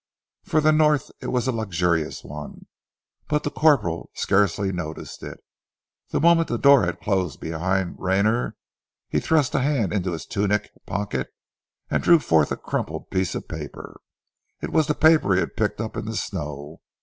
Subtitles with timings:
[0.41, 2.65] For the North it was a luxurious one,
[3.27, 5.39] but the corporal scarcely noticed it.
[6.09, 8.55] The moment the door had closed behind Rayner,
[9.09, 11.31] he thrust a hand into his tunic pocket
[11.91, 14.01] and drew forth a crumpled piece of paper.
[14.59, 16.81] It was the paper he had picked up in the snow.